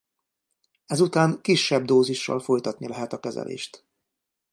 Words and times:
Ezután 0.85 1.41
kisebb 1.41 1.85
dózissal 1.85 2.39
folytatni 2.39 2.87
lehet 2.87 3.13
a 3.13 3.19
kezelést. 3.19 3.85